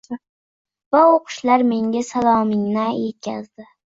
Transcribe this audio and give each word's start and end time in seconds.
Va 0.95 1.01
u 1.09 1.19
qushlar 1.25 1.65
menga 1.73 2.03
salomingni 2.09 2.89
yetkazdi. 3.03 3.71